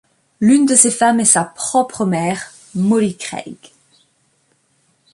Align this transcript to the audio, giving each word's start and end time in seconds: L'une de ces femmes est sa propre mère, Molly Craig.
L'une 0.39 0.65
de 0.65 0.73
ces 0.75 0.89
femmes 0.89 1.19
est 1.19 1.25
sa 1.25 1.43
propre 1.43 2.05
mère, 2.05 2.51
Molly 2.73 3.15
Craig. 3.17 3.55